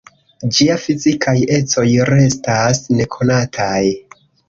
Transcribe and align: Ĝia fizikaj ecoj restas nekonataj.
Ĝia 0.55 0.77
fizikaj 0.85 1.35
ecoj 1.59 1.85
restas 2.13 2.83
nekonataj. 2.99 3.81